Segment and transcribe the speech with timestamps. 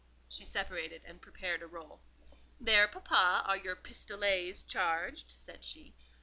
[0.27, 2.01] She separated and prepared a roll.
[2.59, 5.93] "There, papa, are your 'pistolets' charged," said she.